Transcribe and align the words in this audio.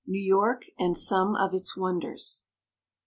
NEW 0.07 0.19
YORK 0.23 0.65
AND 0.79 0.97
SOME 0.97 1.35
OF 1.35 1.53
ITS 1.53 1.77
WONDERS. 1.77 2.45